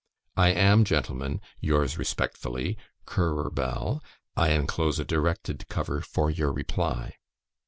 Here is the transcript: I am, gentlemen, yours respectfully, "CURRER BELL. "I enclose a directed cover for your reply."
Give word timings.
I 0.35 0.47
am, 0.49 0.83
gentlemen, 0.83 1.41
yours 1.59 1.95
respectfully, 1.99 2.75
"CURRER 3.05 3.51
BELL. 3.51 4.03
"I 4.35 4.49
enclose 4.49 4.97
a 4.97 5.05
directed 5.05 5.67
cover 5.67 6.01
for 6.01 6.31
your 6.31 6.51
reply." 6.51 7.17